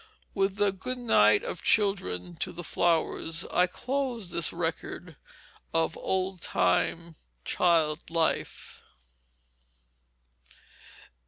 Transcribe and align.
With 0.33 0.55
the 0.55 0.71
good 0.71 0.97
night 0.97 1.43
of 1.43 1.61
children 1.61 2.33
to 2.37 2.51
the 2.51 2.63
flowers, 2.63 3.45
I 3.53 3.67
close 3.67 4.31
this 4.31 4.51
record 4.51 5.15
of 5.75 5.95
old 5.95 6.41
time 6.41 7.17
child 7.45 8.09
life. 8.09 8.81